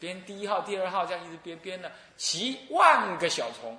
[0.00, 3.78] 编第一号、第二号，这样一直编编了几万个小虫，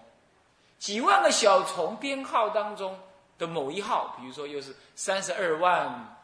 [0.78, 3.00] 几万个小虫编号当中
[3.38, 6.18] 的某一号，比如说又是三十二万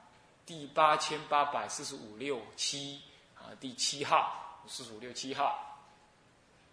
[0.46, 3.02] 第八千八百四十五六七
[3.36, 5.79] 啊，第七号四十五六七号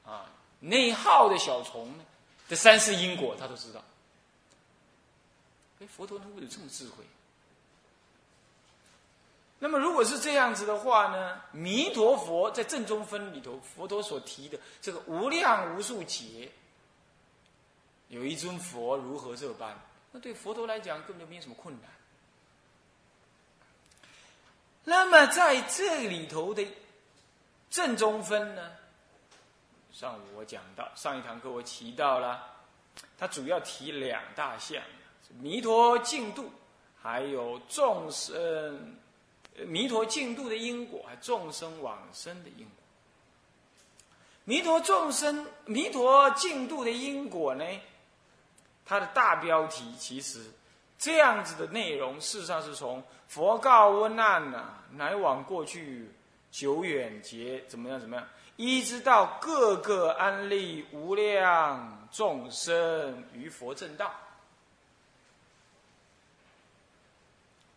[0.05, 0.27] 啊，
[0.61, 1.95] 那号的小虫
[2.49, 3.83] 的三世因果，他都知道。
[5.81, 7.05] 哎，佛陀能有这么智慧？
[9.65, 11.41] 那么，如果是这样子的话呢？
[11.53, 16.51] 弥陀佛在正中分里头，佛陀所提的这个无量无数劫，
[18.09, 19.73] 有一尊佛如何这般？
[20.11, 21.89] 那对佛陀来讲，根本就没有什么困难。
[24.83, 26.67] 那么在这里头的
[27.71, 28.73] 正中分呢？
[29.93, 32.45] 上午我讲到，上一堂课我提到了，
[33.17, 34.83] 它主要提两大项：
[35.39, 36.51] 弥陀净土，
[37.01, 38.97] 还有众生。
[39.67, 42.73] 弥陀净度的因果，众生往生的因果。
[44.45, 47.65] 弥陀众生、弥陀净度的因果呢？
[48.85, 50.51] 它的大标题其实
[50.99, 56.11] 这样子的内容，事实上是从佛告温难呐，来往过去
[56.51, 64.13] 久远劫怎么样怎么样，一直到各个安利无量众生于佛正道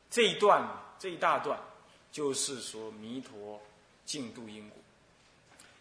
[0.10, 0.68] 这一段。
[0.98, 1.60] 这一大段
[2.12, 3.62] 就是说弥陀
[4.06, 4.78] 净度因果。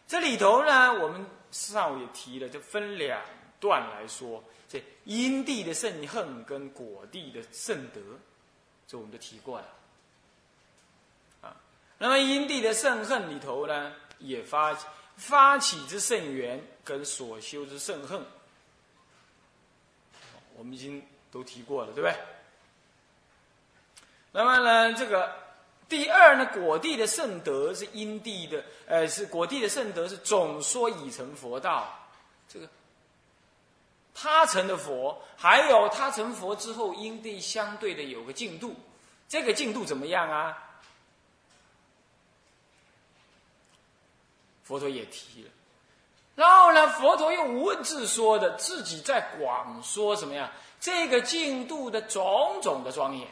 [0.06, 3.20] 这里头呢，我们上午也提了，就分两
[3.58, 4.42] 段来说。
[4.68, 8.00] 这因地的圣恨跟果地的圣德，
[8.88, 9.68] 这我们都提过了。
[11.42, 11.56] 啊，
[11.98, 14.76] 那么因地的圣恨里头呢，也发
[15.16, 18.20] 发起之圣缘跟所修之圣恨，
[20.56, 22.16] 我们已经都提过了，对不对？
[24.36, 25.32] 那么呢，这个
[25.88, 31.88] 第二呢，果地的圣德是因地的，呃，是果地的圣德是总说已成佛道。
[32.48, 32.68] 这个
[34.12, 38.75] 他成的佛，还有他成佛之后因地相对的有个进度，
[39.28, 40.59] 这个进度怎么样啊？
[44.64, 45.50] 佛陀也提了，
[46.34, 50.50] 然后呢，佛陀又无字说的，自己在广说什么呀？
[50.80, 53.28] 这个进度的种种的庄严。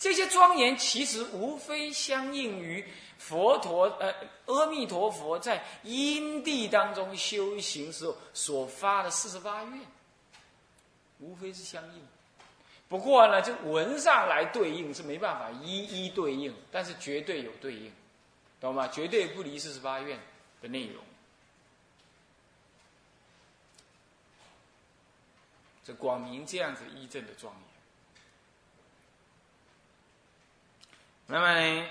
[0.00, 2.82] 这些庄严其实无非相应于
[3.18, 4.14] 佛陀呃
[4.46, 9.78] 阿弥陀佛在因地当中修行时候所发的四十八愿，
[11.18, 12.02] 无非是相应。
[12.88, 17.92] 不过呢，就文上来对应是没办法一一对应，但是绝对有对应，
[18.58, 18.88] 懂吗？
[18.88, 20.18] 绝对不离四十八愿
[20.62, 21.04] 的内容。
[25.84, 27.69] 这广明这样子依正的庄严。
[31.30, 31.86] 那么呢，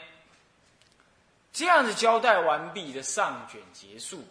[1.54, 4.22] 这样子交代完毕的上卷结束，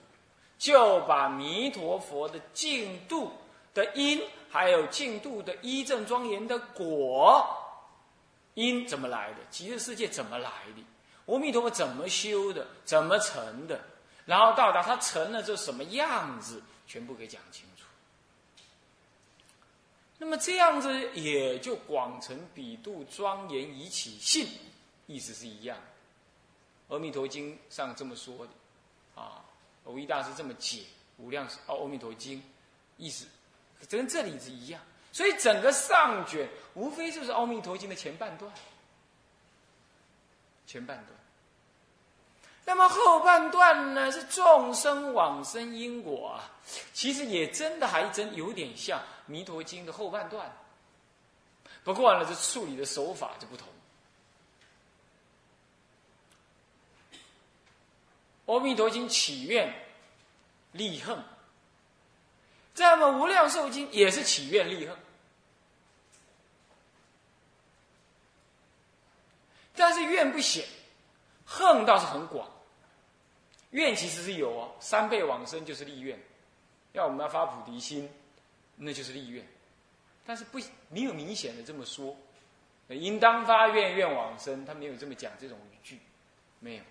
[0.58, 3.32] 就把弥陀佛的净度
[3.72, 7.42] 的因，还有净度的一正庄严的果，
[8.52, 9.38] 因怎么来的？
[9.50, 10.84] 极乐世界怎么来的？
[11.32, 12.66] 阿弥陀佛怎么修的？
[12.84, 13.80] 怎么成的？
[14.26, 17.84] 然后到达他成了这什么样子，全部给讲清楚。
[20.18, 24.46] 那么这样子也就广成比度庄严以起信。
[25.08, 25.76] 意思是一样，
[26.94, 28.52] 《阿弥陀经》上这么说的，
[29.20, 29.42] 啊，
[29.84, 30.80] 无一大师这么解
[31.16, 32.38] 《无量哦阿弥陀经》，
[32.98, 33.26] 意思
[33.88, 34.80] 跟这里是一样。
[35.10, 38.52] 所以整个上卷无非就是《阿弥陀经》的前半段，
[40.66, 41.18] 前半段。
[42.66, 46.50] 那么后半段呢，是众生往生因果啊，
[46.92, 50.54] 其实也真的还真有点像《弥陀经》的后半段，
[51.82, 53.66] 不过呢，这处理的手法就不同。
[58.48, 59.70] 阿弥陀经祈愿
[60.72, 61.22] 立恨，
[62.74, 64.96] 这么无量寿经也是祈愿立恨，
[69.76, 70.64] 但是愿不显，
[71.44, 72.48] 恨倒是很广。
[73.72, 76.18] 愿其实是有哦，三倍往生就是立愿，
[76.92, 78.10] 要我们要发菩提心，
[78.76, 79.46] 那就是立愿，
[80.24, 80.58] 但是不
[80.88, 82.16] 没有明显的这么说，
[82.88, 85.98] 应当发愿愿往生，他没有这么讲这种语句，
[86.60, 86.82] 没有。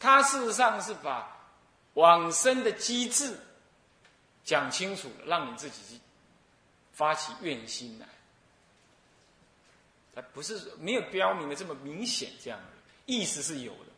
[0.00, 1.36] 他事实上是把
[1.94, 3.36] 往生的机制
[4.44, 6.00] 讲清楚了，让你自己去
[6.92, 8.06] 发起愿心来。
[10.14, 12.66] 他不是没有标明的这么明显，这样的
[13.06, 13.90] 意思是有的，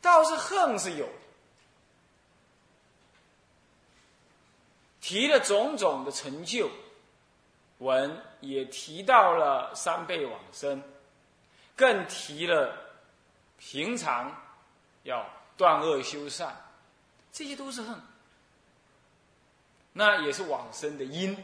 [0.00, 1.12] 倒是恨是有的。
[5.00, 6.70] 提了种种的成就
[7.78, 10.82] 文，也提到了三倍往生，
[11.76, 12.76] 更提了
[13.58, 14.34] 平常。
[15.02, 16.56] 要断恶修善，
[17.32, 18.00] 这些都是恨。
[19.92, 21.36] 那也是往生的因。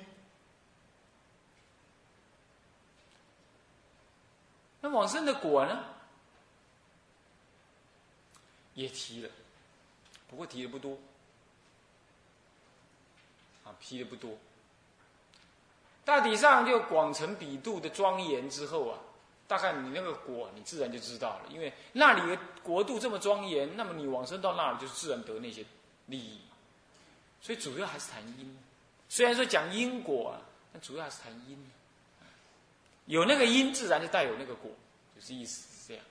[4.81, 5.85] 那往生的果呢？
[8.75, 9.31] 也提了，
[10.29, 10.99] 不过提的不多。
[13.65, 14.37] 啊，提的不多。
[16.05, 18.99] 大体上就广成比度的庄严之后啊，
[19.47, 21.43] 大概你那个果，你自然就知道了。
[21.51, 25.65] 因为那里的国度这么庄严，那么你往生到那里，就是自然得那些
[26.07, 26.41] 利益。
[27.41, 28.59] 所以主要还是谈因，
[29.09, 30.41] 虽然说讲因果啊，
[30.73, 31.71] 但主要还是谈因。
[33.07, 34.71] 有那个因，自然就带有那个果，
[35.15, 36.05] 就是意思是这样。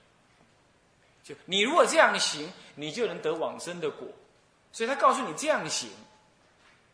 [1.24, 4.06] 就你如果这样行，你就能得往生的果。
[4.70, 5.90] 所以他告诉你这样行，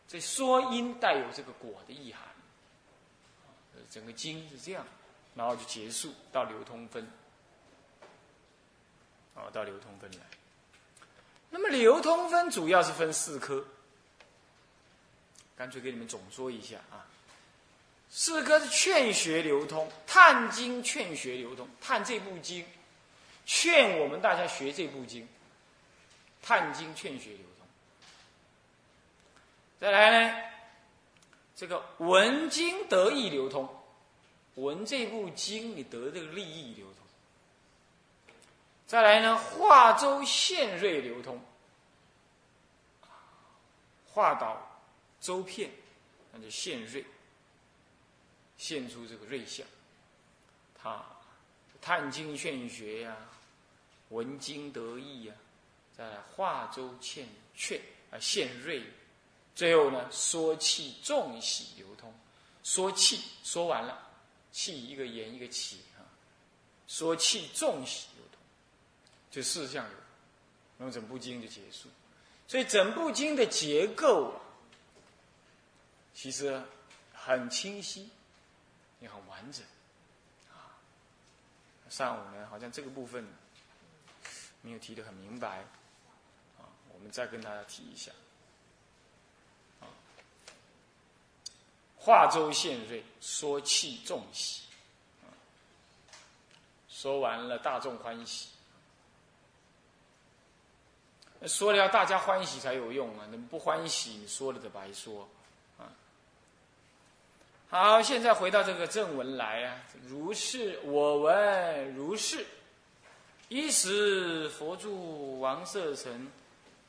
[0.07, 2.23] 这说因带有这个果的意涵。
[3.89, 4.85] 整个经是这样，
[5.35, 7.07] 然后就结束到流通分。
[9.35, 10.19] 哦，到流通分来。
[11.49, 13.65] 那么流通分主要是分四科。
[15.55, 17.05] 干脆给你们总说一下啊，
[18.09, 22.65] 四科是劝学流通，探经劝学流通，探这部经，
[23.45, 25.27] 劝我们大家学这部经，
[26.41, 27.67] 探经劝学流通。
[29.79, 30.43] 再来呢，
[31.55, 33.69] 这个文经得意流通，
[34.55, 36.95] 闻这部经你得这个利益流通。
[38.87, 41.39] 再来呢，化州现瑞流通，
[44.07, 44.67] 化导。
[45.21, 45.69] 周片，
[46.31, 47.05] 那就现瑞，
[48.57, 49.63] 现出这个瑞相。
[50.73, 51.05] 他
[51.79, 53.15] 探经劝学呀，
[54.09, 55.35] 闻经得意呀，
[55.95, 58.83] 再来化州欠劝啊现瑞，
[59.53, 62.11] 最后呢说气众喜流通，
[62.63, 64.10] 说气说完了，
[64.51, 66.05] 气一个言一个起啊，
[66.87, 68.39] 说气重喜流通，
[69.29, 69.97] 就四项流，
[70.77, 71.89] 那么整部经就结束。
[72.47, 74.33] 所以整部经的结构。
[76.13, 76.61] 其实
[77.13, 78.09] 很清晰，
[78.99, 79.65] 也很完整，
[80.51, 80.75] 啊。
[81.89, 83.25] 上午呢，好像这个部分
[84.61, 85.59] 没有提的很明白，
[86.59, 88.11] 啊，我们再跟大家提一下，
[92.03, 94.63] 化州县瑞，说气众喜，
[96.89, 98.47] 说完了大众欢喜，
[101.45, 105.29] 说了要大家欢喜才有用啊，你不欢喜，说了就白说。
[105.77, 105.85] 啊
[107.69, 109.83] 好，现在回到这个正文来啊。
[110.07, 112.43] 如是我闻，如是。
[113.47, 116.31] 一时佛住王舍城，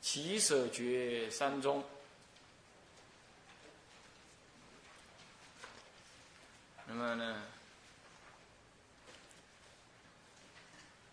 [0.01, 1.85] 其舍绝山中。
[6.95, 7.43] 那么呢？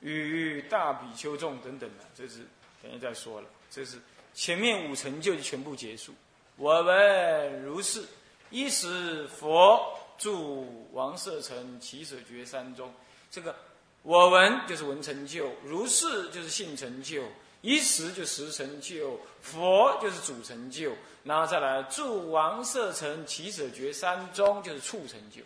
[0.01, 2.39] 与大比丘众等等的，这是
[2.81, 3.47] 等一下再说了。
[3.71, 3.97] 这是
[4.33, 6.13] 前面五成就全部结束。
[6.57, 8.03] 我闻如是。
[8.51, 12.91] 一时佛住王舍城起舍绝山中，
[13.29, 13.55] 这个
[14.01, 17.21] 我闻就是闻成就，如是就是性成就，
[17.61, 20.93] 一时就实成就，佛就是主成就，
[21.23, 25.43] 然后再来住王舍城起舍绝山中就是处成就，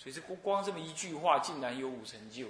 [0.00, 2.48] 所以这光光这么一句话，竟然有五成就。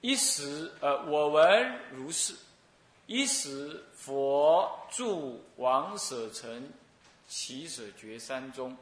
[0.00, 2.34] 一时呃，我闻如是，
[3.06, 6.72] 一时佛住王舍城。
[7.30, 8.74] 起舍绝山中，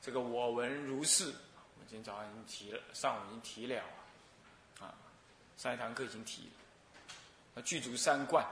[0.00, 1.24] 这个我闻如是。
[1.24, 3.82] 我今天早上已经提了，上午已经提了，
[4.78, 4.94] 啊，
[5.56, 6.52] 上一堂课已经提了。
[7.52, 8.46] 那具足三观，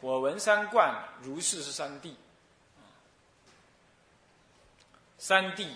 [0.00, 2.14] 我闻三观如是是三谛，
[5.18, 5.68] 三谛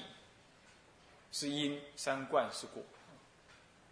[1.32, 2.82] 是因，三观是果，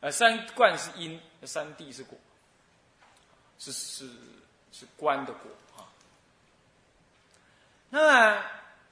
[0.01, 2.19] 呃，三观是因，三谛是果，
[3.59, 4.11] 是是。
[4.73, 5.89] 是观的果啊。
[7.89, 8.45] 那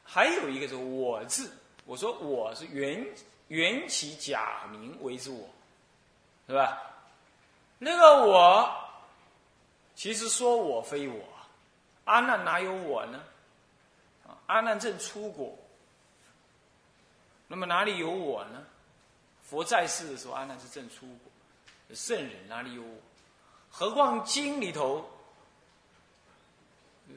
[0.02, 1.52] 还有一个是我字，
[1.84, 3.06] 我说我是缘
[3.48, 5.46] 缘起假名为之我，
[6.46, 6.80] 是吧？
[7.78, 8.83] 那个我，
[9.94, 11.22] 其实说我非我，
[12.04, 13.22] 阿难哪有我呢？
[14.46, 15.56] 阿难正出果，
[17.46, 18.64] 那么哪里有我呢？
[19.42, 23.00] 佛在世的时候，阿难是正出果，圣人哪里有我？
[23.70, 25.08] 何况经里头。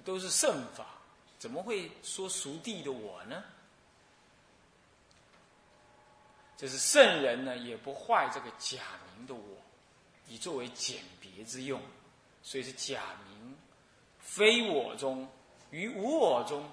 [0.03, 0.85] 都是圣法，
[1.39, 3.41] 怎么会说熟地的我呢？
[6.57, 8.79] 这是圣人呢，也不坏这个假
[9.15, 9.57] 名的我，
[10.27, 11.81] 以作为简别之用，
[12.47, 13.57] 所以是假名，
[14.19, 15.27] 非我中
[15.69, 16.65] 于无我中，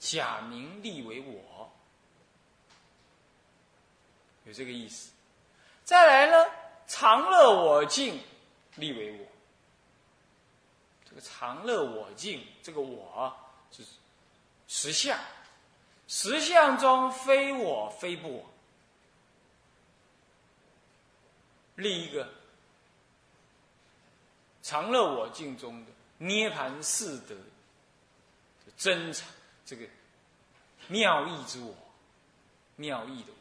[0.00, 1.70] 假名立为我，
[4.44, 5.12] 有这个意思
[5.84, 6.50] 再来呢，
[6.88, 8.20] 常乐我净，
[8.74, 9.24] 立为我。
[11.08, 13.32] 这个常乐我净，这个我
[13.70, 13.84] 是
[14.66, 15.16] 实相，
[16.08, 18.44] 实相中非我非不我。
[21.76, 22.28] 立一个
[24.68, 27.34] 常乐我净中的涅盘四德
[28.76, 29.26] 真常
[29.64, 29.86] 这个
[30.88, 31.74] 妙义之我，
[32.76, 33.38] 妙义的我。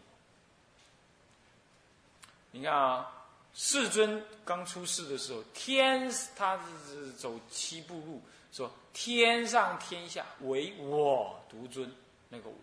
[2.52, 3.12] 你看啊，
[3.54, 6.58] 世尊刚出世的时候，天他
[6.88, 8.22] 是走七步路，
[8.54, 11.94] 说天上天下唯我独尊，
[12.30, 12.56] 那个我，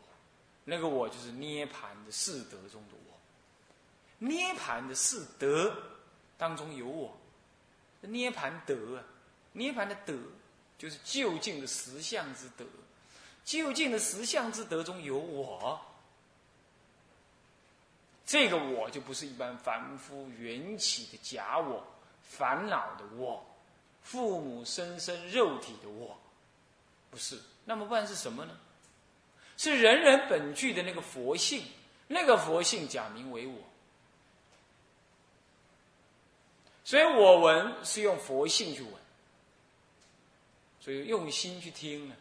[0.64, 3.14] 那个我就是涅盘的四德中的我。
[4.26, 5.71] 涅盘的四德
[6.38, 7.14] 当中有我，
[8.06, 9.04] 涅盘德啊，
[9.52, 10.14] 涅盘的德
[10.78, 12.64] 就是究竟的实相之德，
[13.44, 15.80] 究竟的实相之德中有我。
[18.26, 21.87] 这个我就不是一般凡夫缘起的假我，
[22.23, 23.44] 烦恼的我，
[24.02, 26.18] 父母生生肉体的我，
[27.11, 27.38] 不是。
[27.64, 28.58] 那么不然是什么呢？
[29.56, 31.62] 是人人本具的那个佛性，
[32.08, 33.54] 那个佛性假名为我。
[36.84, 38.92] 所以我闻是用佛性去闻，
[40.78, 42.14] 所以用心去听呢，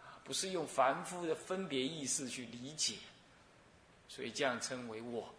[0.00, 2.96] 啊，不是用凡夫的分别意识去理解，
[4.08, 5.32] 所以这样称为我。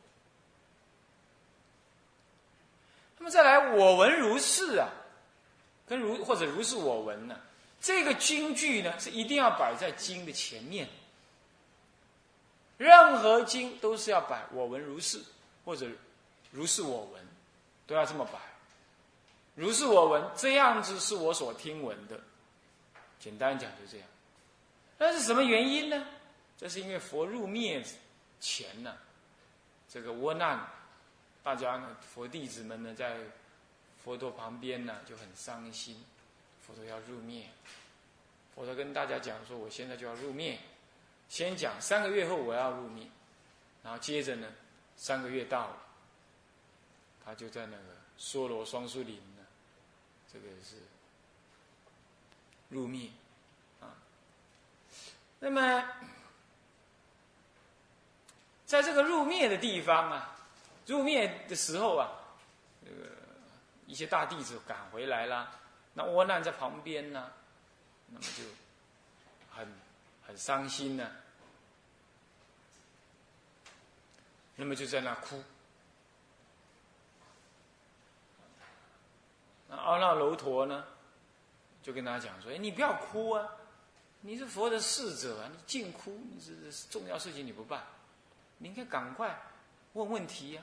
[3.18, 4.88] 那么再来，我闻如是啊，
[5.86, 7.38] 跟如或者如是我闻呢，
[7.82, 10.88] 这个经句呢是一定要摆在经的前面，
[12.78, 15.22] 任何经都是要摆我闻如是
[15.66, 15.88] 或者
[16.52, 17.28] 如是我闻，
[17.86, 18.40] 都要这么摆。
[19.56, 22.20] 如是我闻，这样子是我所听闻的。
[23.20, 24.08] 简单讲就这样。
[24.98, 26.06] 那是什么原因呢？
[26.58, 27.84] 这是因为佛入灭
[28.40, 28.98] 前呢，
[29.90, 30.66] 这个窝难，
[31.44, 33.18] 大家呢，佛弟子们呢，在
[34.04, 36.02] 佛陀旁边呢就很伤心。
[36.66, 37.50] 佛陀要入灭，
[38.56, 40.58] 佛陀跟大家讲说：“我现在就要入灭，
[41.28, 43.06] 先讲三个月后我要入灭，
[43.84, 44.48] 然后接着呢，
[44.96, 45.78] 三个月到了，
[47.26, 47.84] 他就在那个
[48.18, 49.20] 梭罗双树林。”
[50.32, 50.76] 这个是
[52.70, 53.10] 入灭
[53.82, 53.94] 啊。
[55.40, 55.86] 那么，
[58.66, 60.38] 在这个入灭的地方啊，
[60.88, 62.10] 入灭的时候啊，
[62.86, 63.10] 这个
[63.88, 65.60] 一些大弟子赶回来了，
[65.96, 67.32] 那窝难在旁边呢，
[68.08, 68.44] 那么就
[69.54, 69.68] 很
[70.26, 71.12] 很伤心呢，
[74.56, 75.44] 那么就在那哭。
[79.74, 80.84] 那阿那楼陀呢，
[81.82, 83.48] 就跟他讲说：“哎，你不要哭啊，
[84.20, 86.52] 你是佛的侍者啊，你净哭，你这
[86.90, 87.82] 重要事情你不办，
[88.58, 89.34] 你应该赶快
[89.94, 90.62] 问问题呀。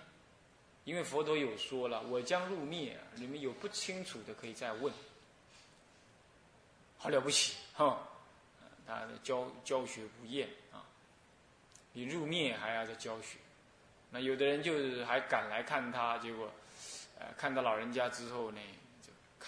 [0.85, 4.93] 因为佛陀有说了，我将入灭，你们有不清楚的可以再问。
[6.99, 8.07] 好了不起哈，
[8.87, 10.85] 他的教教学不厌啊，
[11.95, 13.39] 你入灭还要再教学。
[14.11, 16.51] 那有的人就是还赶来看他，结果，
[17.19, 18.61] 呃，看到老人家之后呢。”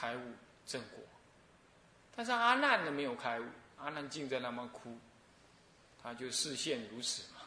[0.01, 0.21] 开悟
[0.65, 0.99] 正果，
[2.17, 3.45] 但是阿难呢没有开悟，
[3.79, 4.97] 阿难竟在那么哭，
[6.03, 7.41] 他就视线如此嘛。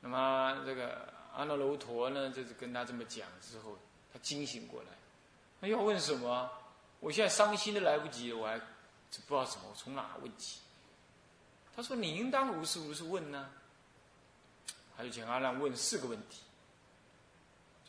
[0.00, 3.78] 那么这个阿那罗陀呢，就是跟他这么讲之后，
[4.12, 4.88] 他惊醒过来，
[5.60, 6.50] 他要问什么？
[6.98, 8.64] 我现在伤心都来不及了，我还不
[9.10, 10.62] 知道怎么我从哪问起。
[11.76, 13.52] 他说：“你应当如是如是问呢。”
[14.96, 16.42] 他就请阿难问四个问题。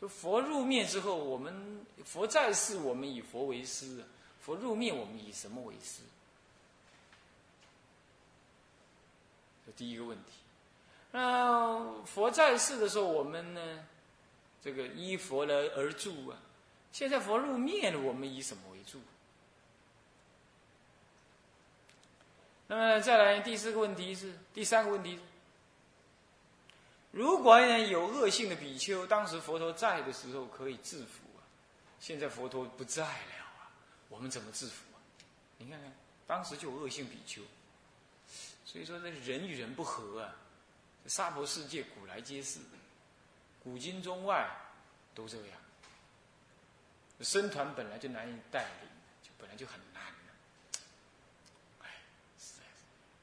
[0.00, 4.02] 就佛入灭之后，我们佛在世，我们以佛为师；
[4.40, 6.00] 佛入灭，我们以什么为师？
[9.66, 10.32] 这第一个问题。
[11.12, 13.86] 那佛在世的时候，我们呢，
[14.64, 16.38] 这个依佛来而住啊。
[16.92, 19.00] 现在佛入灭了，我们以什么为住？
[22.68, 25.20] 那么再来第四个问题是，第三个问题。
[27.10, 31.42] 如果有恶性的比丘，当时佛陀在的时候可以制服啊，
[31.98, 33.68] 现在佛陀不在了啊，
[34.08, 34.98] 我们怎么制服啊？
[35.58, 35.92] 你看看，
[36.26, 37.42] 当时就恶性比丘，
[38.64, 40.36] 所以说这人与人不和啊，
[41.06, 42.60] 娑婆世界古来皆是，
[43.62, 44.48] 古今中外
[45.12, 45.58] 都这样。
[47.22, 48.88] 僧团本来就难以带领，
[49.20, 50.02] 就本来就很难
[51.80, 51.90] 哎，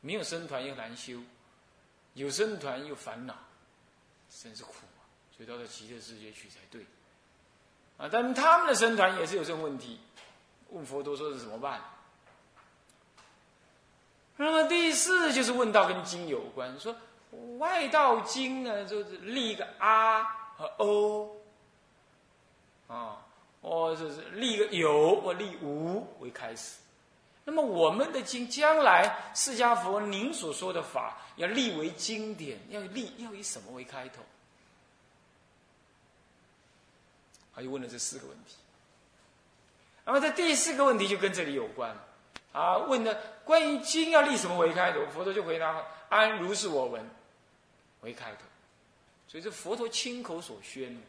[0.01, 1.24] 没有僧团又难修，
[2.15, 3.47] 有僧团又烦恼。
[4.44, 5.01] 真是苦啊！
[5.36, 6.86] 所以到在极乐世界去才对，
[7.98, 8.08] 啊！
[8.12, 10.00] 但他们的僧团也是有这种问题，
[10.70, 11.82] 问佛陀说是怎么办？
[14.36, 16.96] 那么第四就是问到跟经有关，说
[17.58, 20.24] 外道经呢，就是立一个阿
[20.56, 21.36] 和 o，
[22.88, 23.25] 啊，
[23.62, 26.77] 或者是立一个有或立无为开始。
[27.50, 34.22] 那么我们的经将来释迦佛您所说的法要立为经典，要立要以什么为开头？
[37.56, 38.56] 他就问了这四个问题。
[40.04, 41.96] 那么这第四个问题就跟这里有关
[42.51, 47.10] 啊，问的关于经要立什么为开头，佛陀就回答：安如是我闻
[48.01, 48.42] 为开头。
[49.30, 51.01] 所以这佛陀亲口所宣，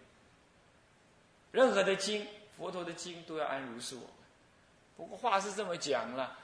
[1.51, 2.25] 任何的经，
[2.57, 4.03] 佛陀的经都要安如是我。
[4.99, 6.37] 不过话是这么讲了，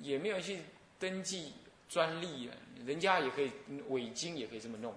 [0.00, 0.62] 也没有去
[0.98, 1.52] 登记
[1.90, 2.56] 专利啊，
[2.86, 3.52] 人家也可以
[3.90, 4.94] 伪经也可以这么弄，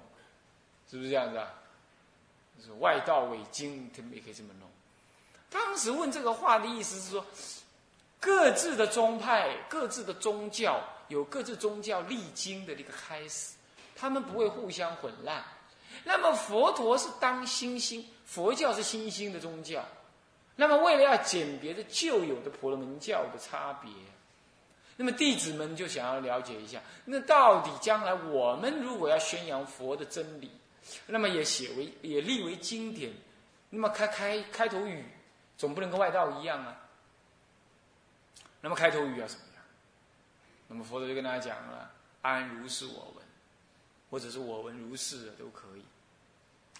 [0.90, 1.54] 是不是这样子啊？
[2.64, 4.70] 是外道伪经，他们也可以这么弄。
[5.50, 7.26] 当时问这个话的意思是说，
[8.18, 13.56] 各自的宗派、各自的宗教有各自宗教历经的这个开始，
[13.94, 15.44] 他们不会互相混乱。
[16.06, 19.84] 那么佛陀是当新兴，佛教是新兴的宗教。
[20.60, 23.90] 那么，为了要鉴别这旧有的婆罗门教的差别，
[24.98, 30.52] 那么弟子们就想要了解一下，那到底将来我们如果要宣扬佛的真理，
[31.08, 33.10] 那么也写为也立为经典，
[33.70, 35.06] 那么开开开头语
[35.58, 36.78] 总不能跟外道一样啊。
[38.60, 39.64] 那么开头语要什么样？
[40.68, 41.90] 那么佛陀就跟大家讲了
[42.22, 43.26] ：“安如是我闻，
[44.12, 45.86] 或者是我闻如是的都可以，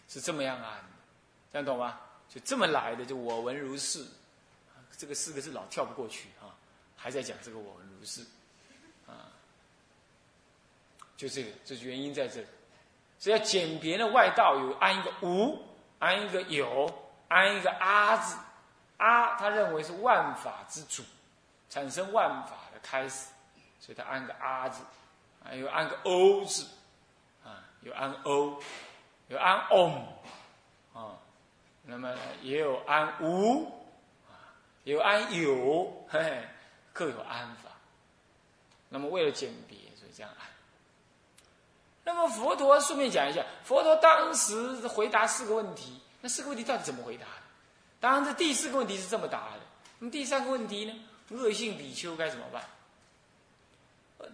[0.10, 0.84] 是这么样安，
[1.54, 1.98] 这样懂吗？”
[2.30, 4.06] 就这么来的，就我闻如是，
[4.96, 6.54] 这个四个字老跳不过去啊，
[6.96, 8.22] 还在讲这个我闻如是，
[9.08, 9.34] 啊，
[11.18, 12.48] 就这个，这原因在这里，
[13.18, 15.60] 所以要简别的外道有安一个无，
[15.98, 18.38] 安一个有，安一个阿字，
[18.98, 21.02] 阿他认为是万法之主，
[21.68, 23.30] 产生万法的开始，
[23.80, 24.84] 所以他安个阿字，
[25.44, 26.68] 还有安个欧字，
[27.44, 28.62] 啊，有安欧，
[29.30, 30.04] 有安 om，
[30.94, 31.18] 啊。
[31.84, 33.72] 那么也有安无，
[34.84, 36.48] 有安有，嘿嘿，
[36.94, 37.70] 各有安法。
[38.90, 40.48] 那么为了鉴别，所以这样安。
[42.04, 47.26] 那么佛陀顺便讲一下，佛陀当时回答四个问题，那四个问题到底怎么回答？
[48.00, 49.60] 当然，这第四个问题是这么答的。
[50.00, 51.06] 那么第三个问题呢？
[51.30, 52.64] 恶性比丘该怎么办？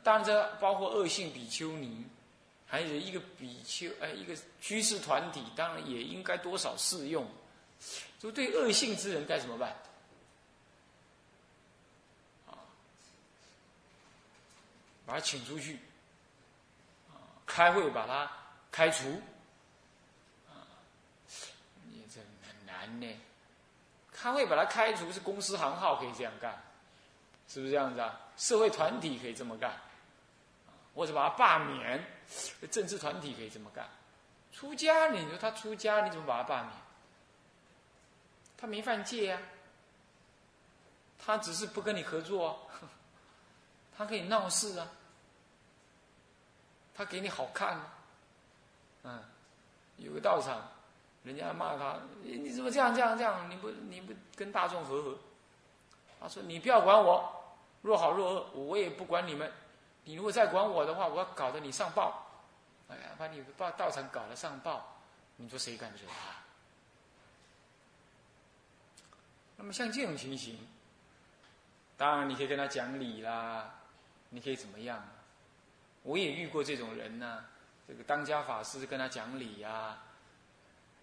[0.03, 2.05] 当然，这包括恶性比丘尼，
[2.67, 7.25] 还有一个比丘，哎，一个居士团体，当然也应该多少适用。
[8.19, 9.75] 就对恶性之人该怎么办？
[12.47, 12.58] 啊，
[15.06, 15.80] 把他请出去，
[17.10, 18.32] 啊，开会把他
[18.71, 19.21] 开除，
[20.49, 20.65] 啊，
[21.84, 23.15] 你这很难呢。
[24.12, 26.60] 开会把他开除是公司行号可以这样干，
[27.47, 28.19] 是不是这样子啊？
[28.38, 29.80] 社会团体可以这么干，
[30.95, 32.04] 或者把他罢免，
[32.71, 33.88] 政治团体可以这么干。
[34.51, 36.71] 出家，你说他出家，你怎么把他罢免？
[38.57, 39.39] 他没犯戒呀，
[41.19, 42.55] 他只是不跟你合作啊，
[43.97, 44.88] 他可以闹事啊，
[46.93, 47.93] 他给你好看啊，
[49.03, 49.23] 嗯，
[49.97, 50.69] 有个道场，
[51.23, 53.49] 人家骂他，你怎么这样这样这样？
[53.49, 55.17] 你不你不跟大众和和？
[56.21, 59.51] 他说你不要管我，若好若恶，我也不管你们。
[60.05, 62.25] 你如果再管我的话，我要搞得你上报，
[62.87, 64.99] 哎呀，把你把道场搞得上报，
[65.35, 66.35] 你说谁敢惹他？
[69.57, 70.59] 那么像这种情形，
[71.97, 73.73] 当然你可以跟他讲理啦，
[74.29, 75.03] 你可以怎么样？
[76.03, 77.43] 我也遇过这种人呢，
[77.87, 79.97] 这个当家法师跟他讲理呀，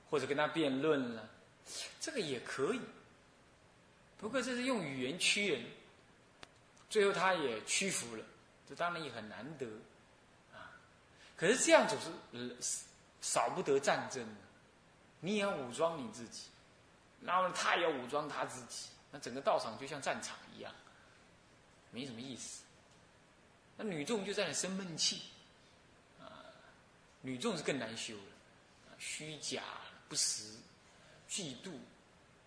[0.09, 1.29] 或者跟他辩论了，
[1.99, 2.81] 这个也可以。
[4.19, 5.65] 不过这是用语言屈人，
[6.89, 8.25] 最后他也屈服了，
[8.75, 9.67] 当然也很难得
[10.53, 10.71] 啊。
[11.37, 12.57] 可是这样总是
[13.21, 14.27] 少不得战争，
[15.21, 16.49] 你也要武装你自己。
[17.25, 20.75] 然后他也要武装他自己，那整个道场就像战场一样，
[21.93, 22.65] 没什么意思。
[23.77, 25.23] 那女众就在那生闷气，
[26.21, 26.43] 啊，
[27.21, 29.63] 女众是更难修了，虚假、
[30.09, 30.53] 不实、
[31.31, 31.71] 嫉妒、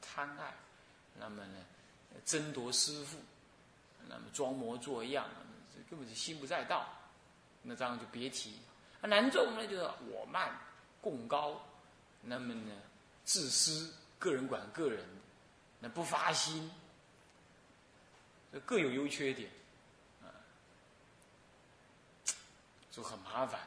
[0.01, 0.53] 贪爱，
[1.17, 1.57] 那么呢，
[2.25, 3.17] 争夺师傅，
[4.09, 5.25] 那么装模作样，
[5.75, 6.87] 这根本是心不在道，
[7.61, 8.59] 那这样就别提。
[9.01, 10.57] 那男众呢，就是我慢、
[11.01, 11.61] 共高，
[12.21, 12.71] 那么呢，
[13.23, 13.93] 自私。
[14.17, 15.05] 个人管个人，
[15.79, 16.71] 那不发心，
[18.65, 19.51] 各有优缺点，
[20.23, 20.31] 啊，
[22.89, 23.59] 就很麻烦。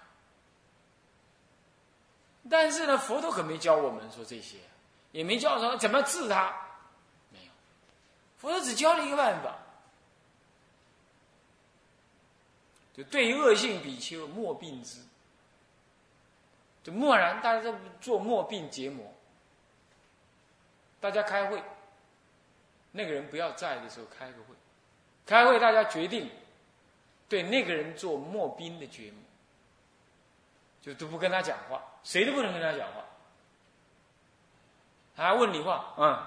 [2.50, 4.56] 但是呢，佛陀可没教我们说这些，
[5.12, 6.52] 也没教说怎么治他，
[7.30, 7.52] 没有。
[8.38, 9.58] 佛陀只教了一个办法，
[12.98, 15.00] 就对恶性比丘莫病之。
[16.82, 19.14] 就默然，大家在做莫病结膜。
[21.00, 21.62] 大家开会，
[22.90, 24.54] 那个人不要在的时候开个会，
[25.24, 26.28] 开会大家决定
[27.28, 29.18] 对那个人做默兵的节目，
[30.82, 33.04] 就都不跟他讲话，谁都不能跟他讲话。
[35.14, 36.26] 还问你话，嗯，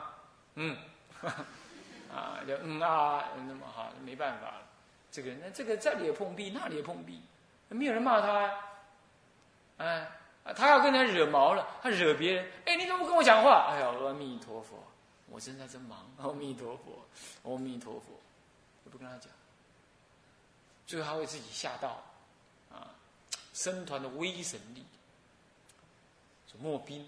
[0.56, 0.78] 嗯，
[2.16, 4.68] 啊，就嗯啊，那么好，没办法了。
[5.12, 7.22] 这个人，那这个这里也碰壁，那里也碰壁，
[7.70, 8.60] 没有人骂他呀，
[9.78, 10.12] 哎。
[10.56, 13.70] 他要跟人家惹毛了，他惹别人，哎，你怎么不跟我讲话？
[13.70, 14.84] 哎呀，阿弥陀佛，
[15.30, 16.12] 我正在这忙。
[16.18, 17.06] 阿弥陀佛，
[17.44, 18.20] 阿弥陀佛，
[18.84, 19.32] 我不跟他讲，
[20.88, 22.04] 最后他会自己吓到，
[22.72, 22.90] 啊，
[23.54, 24.84] 僧团的威神力，
[26.52, 27.08] 就莫兵。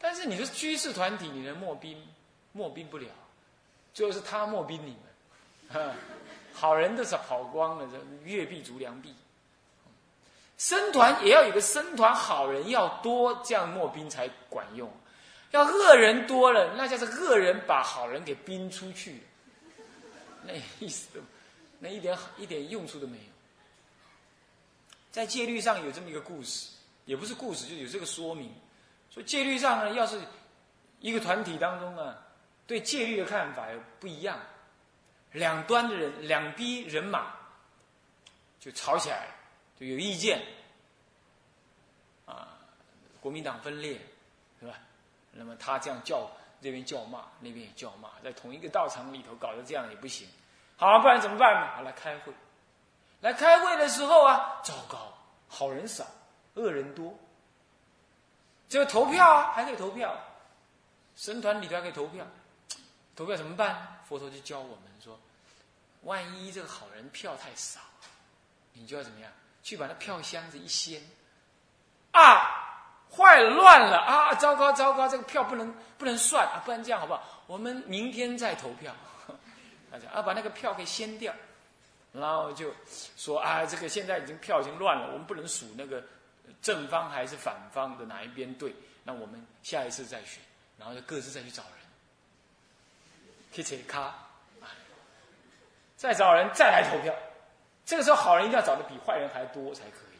[0.00, 2.04] 但是你说居士团体，你能莫兵？
[2.50, 3.08] 莫兵不了，
[3.94, 4.96] 最后是他莫兵你
[5.70, 5.94] 们，哈
[6.54, 9.12] 好人都是跑光了，这月币逐良币。
[10.56, 14.88] 僧团也要有个僧团，好人要多，这样墨兵才管用。
[15.50, 19.22] 要恶人多了，那就是恶人把好人给逼出去，
[20.44, 21.20] 那意思都，
[21.80, 23.24] 那一点一点用处都没有。
[25.10, 26.70] 在戒律上有这么一个故事，
[27.04, 28.52] 也不是故事，就有这个说明。
[29.10, 30.20] 说戒律上呢，要是
[31.00, 32.16] 一个团体当中啊，
[32.66, 33.66] 对戒律的看法
[34.00, 34.40] 不一样，
[35.34, 37.34] 两端的人两逼人马
[38.60, 39.32] 就吵起来了。
[39.76, 40.40] 就有意见，
[42.24, 42.56] 啊，
[43.20, 44.00] 国民党分裂，
[44.60, 44.78] 是吧？
[45.32, 46.30] 那么他这样叫，
[46.62, 50.28] 这边叫骂，那边也叫骂，在同一个道场里头搞得这样也不行。
[50.76, 51.72] 好，不然怎么办呢？
[51.74, 52.32] 好，来开会。
[53.20, 55.12] 来开会的时候啊，糟糕，
[55.48, 56.06] 好人少，
[56.54, 57.12] 恶人多。
[58.68, 60.16] 这个投票啊，还可以投票，
[61.16, 62.24] 神团里头还可以投票。
[63.16, 64.00] 投票怎么办？
[64.08, 65.18] 佛陀就教我们说，
[66.02, 67.80] 万一这个好人票太少，
[68.72, 69.30] 你就要怎么样？
[69.62, 71.00] 去把那票箱子一掀，
[72.12, 74.34] 啊，坏，乱了啊！
[74.34, 76.60] 糟糕，糟糕，这个票不能不能算啊！
[76.64, 77.42] 不然这样好不好？
[77.46, 78.94] 我们明天再投票。
[79.90, 81.32] 大家啊，把那个票给掀掉，
[82.12, 82.74] 然后就
[83.16, 86.04] 说啊，这个现在已经票已经乱了，我们不能数那个
[86.60, 88.74] 正方还是反方的哪一边对。
[89.04, 90.42] 那我们下一次再选，
[90.78, 91.83] 然后就各自再去找人，
[93.54, 94.12] 去切卡，
[95.96, 97.14] 再找人再来投票。
[97.86, 100.18] 这个时候，好人一定要找的比坏人还多才可以。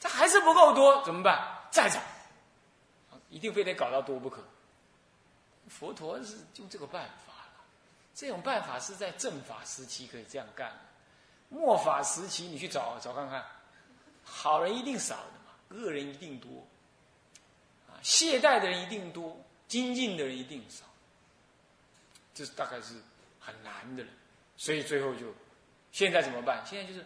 [0.00, 1.46] 这还是不够多，怎么办？
[1.70, 2.00] 再找，
[3.30, 4.42] 一定非得搞到多不可。
[5.68, 7.64] 佛陀是用这个办法了。
[8.14, 10.76] 这种办法是在正法时期可以这样干的，
[11.50, 13.44] 末法时期你去找找看看，
[14.24, 15.52] 好人一定少的嘛，
[15.84, 16.66] 恶人一定多，
[17.88, 20.84] 啊，懈怠的人一定多，精进的人一定少。
[22.34, 22.94] 这大概是
[23.40, 24.10] 很难的了，
[24.56, 25.34] 所以最后就。
[25.92, 26.64] 现在怎么办？
[26.66, 27.04] 现在就是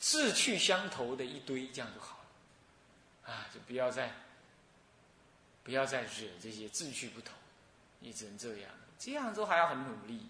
[0.00, 3.30] 志趣相投的一堆，这样就好了。
[3.30, 4.10] 啊，就不要再
[5.62, 7.34] 不要再惹这些志趣不同，
[7.98, 8.70] 你只能这样。
[8.98, 10.26] 这样都还要很努力，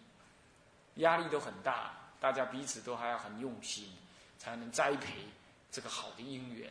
[0.97, 3.93] 压力都很大，大家彼此都还要很用心，
[4.41, 5.25] 才能栽培
[5.71, 6.69] 这个好的姻缘。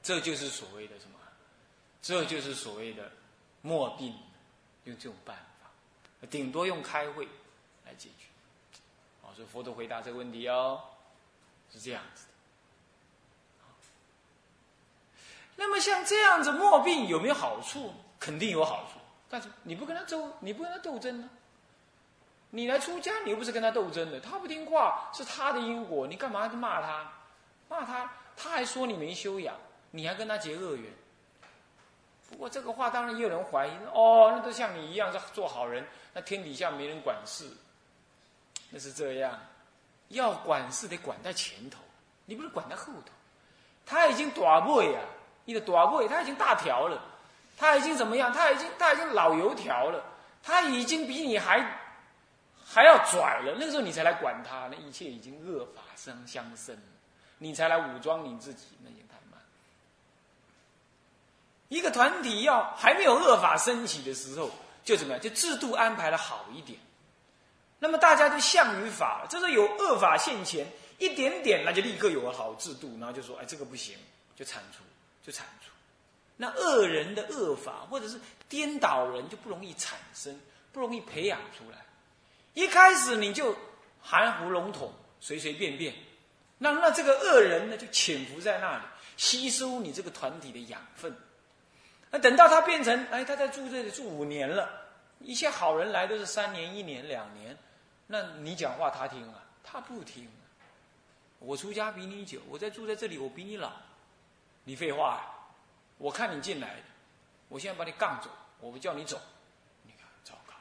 [0.00, 1.18] 这就是所谓的什么？
[2.00, 3.10] 这就是所谓的
[3.62, 4.16] 莫病，
[4.84, 5.68] 用这种办法，
[6.30, 7.26] 顶多用开会
[7.86, 8.26] 来解决。
[9.34, 10.80] 所以佛陀回答这个问题哦，
[11.72, 12.30] 是这样子的。
[15.56, 17.92] 那么像这样子莫病有没有好处？
[18.20, 19.00] 肯定有好处。
[19.28, 21.28] 但是你不跟他斗，你不跟他斗争呢？
[22.50, 24.20] 你来出家，你又不是跟他斗争的。
[24.20, 27.12] 他不听话，是他的因果，你干嘛去骂他？
[27.68, 29.56] 骂他，他还说你没修养，
[29.90, 30.92] 你还跟他结恶缘。
[32.34, 37.48] 不过这个话当然也有人怀疑哦，那都像你一样是做好人，那天底下没人管事。
[38.70, 39.38] 那是这样，
[40.08, 41.78] 要管事得管在前头，
[42.24, 43.12] 你不是管在后头。
[43.86, 45.00] 他已经大背呀，
[45.44, 47.00] 你的大背，他已经大条了，
[47.56, 48.32] 他已经怎么样？
[48.32, 50.04] 他已经他已经老油条了，
[50.42, 51.64] 他已经比你还
[52.66, 53.54] 还要拽了。
[53.60, 56.76] 那个时候你才来管他，那一切已经恶法生相生，
[57.38, 59.03] 你才来武装你自己，那也。
[61.68, 64.50] 一个团体要还没有恶法升起的时候，
[64.84, 65.20] 就怎么样？
[65.20, 66.78] 就制度安排的好一点。
[67.78, 70.66] 那么大家都向于法，这是有恶法现前，
[70.98, 73.96] 一点点那就立刻有了好制度，然后就说，哎，这个不行，
[74.36, 74.82] 就铲除，
[75.22, 75.70] 就铲除。
[76.36, 80.40] 那恶人的恶法或者是颠倒人就不容易产生，
[80.72, 81.78] 不容易培养出来。
[82.54, 83.54] 一开始你就
[84.00, 85.94] 含糊笼统，随随便便，
[86.58, 88.84] 那那这个恶人呢就潜伏在那里，
[89.16, 91.14] 吸收你这个团体的养分。
[92.14, 94.70] 那等到他变成，哎，他在住这里住五年了，
[95.18, 97.58] 一些好人来都是三年、一年、两年。
[98.06, 99.42] 那你讲话他听啊？
[99.64, 100.30] 他不听。
[101.40, 103.72] 我出家比你久，我在住在这里，我比你老，
[104.62, 105.24] 你废话，
[105.98, 106.76] 我看你进来，
[107.48, 109.20] 我现在把你杠走，我不叫你走，
[109.82, 110.54] 你看糟糕。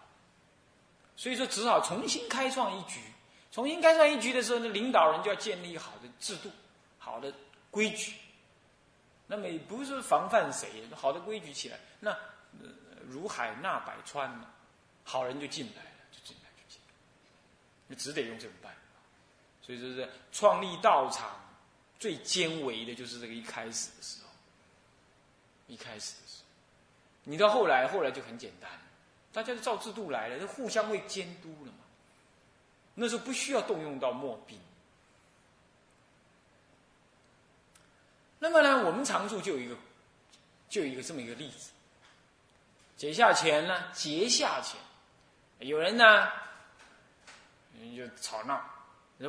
[1.15, 2.99] 所以说，只好重新开创一局。
[3.51, 6.49] 重新开创一局的时候，那领导人就要建立好的制度、
[6.97, 7.31] 好的
[7.69, 8.15] 规矩。
[9.27, 12.11] 那么也不是防范谁，好的规矩起来，那
[12.61, 12.69] 呃
[13.07, 14.47] 如海纳百川嘛，
[15.03, 16.93] 好人就进来了，就进来就进来，
[17.87, 18.79] 你只得用这种办法。
[19.61, 21.39] 所以说是创立道场
[21.97, 24.29] 最艰维的，就是这个一开始的时候。
[25.67, 26.45] 一开始的时候，
[27.23, 28.69] 你到后来，后来就很简单，
[29.31, 31.79] 大家都照制度来了，就互相会监督了嘛。
[32.93, 34.59] 那时候不需要动用到墨兵。
[38.43, 39.75] 那么呢，我们常住就有一个，
[40.67, 41.71] 就有一个这么一个例子。
[42.97, 44.77] 结下钱呢，结下钱，
[45.59, 46.27] 有人呢，
[47.79, 48.61] 人就吵闹，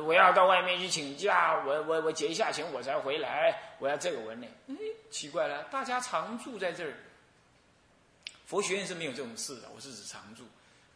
[0.01, 4.47] 我要到外面去请假，我我我结下钱我才回来，我要这个文呢。
[4.67, 4.75] 哎，
[5.09, 6.93] 奇怪了，大家常住在这儿，
[8.45, 9.69] 佛学院是没有这种事的。
[9.73, 10.43] 我是指常住。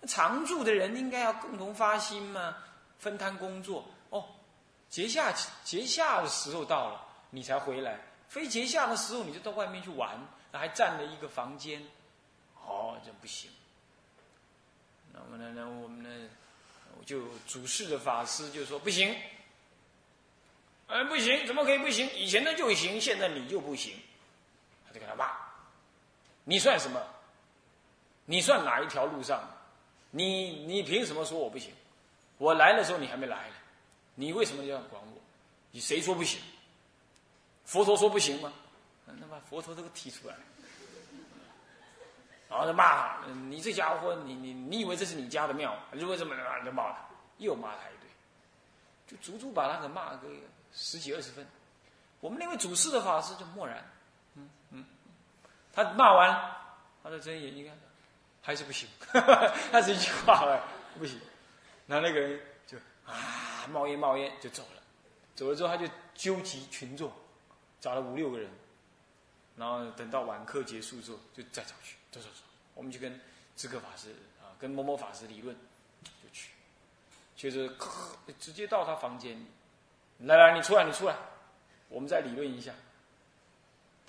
[0.10, 2.58] 常住的人应该要共同发心嘛，
[2.98, 3.86] 分摊工作。
[4.10, 4.26] 哦，
[4.90, 7.94] 节下节下的时候到了，你才回来；
[8.30, 10.18] 非节下的时候，你就到外面去玩，
[10.54, 11.84] 还占了一个房间。
[12.66, 13.50] 哦，这不行。
[15.12, 16.30] 那么呢，那我们呢，
[17.06, 19.16] 就主事的法师就说不行。
[20.88, 22.08] 哎，不行，怎么可以不行？
[22.14, 23.96] 以前的就行，现在你就不行。
[24.88, 25.36] 他就给他骂
[26.46, 27.00] ：“你算什么？
[28.26, 29.42] 你算哪一条路上？”
[30.12, 31.72] 你你凭什么说我不行？
[32.40, 33.56] 我来的时候你还没来呢，
[34.16, 35.22] 你为什么要管我？
[35.72, 36.40] 你谁说不行？
[37.70, 38.52] 佛陀说不行吗？
[39.06, 40.36] 那把佛陀这个提出来，
[42.50, 45.78] 然后就骂他：你这家伙，你你你以为这是你家的庙？
[45.92, 47.08] 你为什么就骂他？
[47.38, 48.10] 又骂他一堆，
[49.06, 50.28] 就足足把他给骂个
[50.74, 51.46] 十几二十分。
[52.20, 53.88] 我们那位主事的法师就默然，
[54.34, 54.86] 嗯嗯，
[55.72, 56.52] 他骂完，
[57.04, 57.78] 他的睁眼睛看。
[58.42, 58.90] 还是不行，
[59.72, 60.64] 他是一句话了，
[60.98, 61.20] 不行。
[61.86, 64.82] 那那个人就啊冒烟冒烟就走了，
[65.36, 67.12] 走了之后他就纠集群众，
[67.80, 68.50] 找了五六个人，
[69.56, 72.42] 然后等到晚课结束之后就再找去，走走走，
[72.76, 73.20] 我们就跟
[73.56, 74.12] 智克法师
[74.42, 75.56] 啊，跟某某法师理论，
[76.04, 76.52] 就去，
[77.36, 77.72] 就是
[78.40, 79.46] 直接到他房间里，
[80.20, 81.16] 来来你出来你出来，
[81.88, 82.74] 我们再理论一下。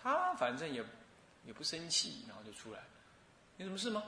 [0.02, 0.84] 他反正也
[1.44, 2.80] 也不生气，然后就出来，
[3.58, 4.02] 有什么事吗？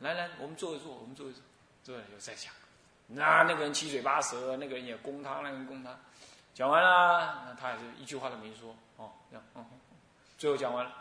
[0.00, 1.42] 来来，我们坐一坐，我们坐一坐，
[1.82, 2.52] 坐了又再讲。
[3.06, 5.98] 那那个人七嘴八舌，那个人也攻他，那个人攻他。
[6.58, 8.74] 讲完了，那他还是一句话都没说。
[8.96, 9.64] 哦，这样，嗯，
[10.36, 10.92] 最后讲完了，